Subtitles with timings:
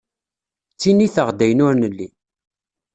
[0.73, 2.07] Ttiniteɣ-d ayen ur nelli.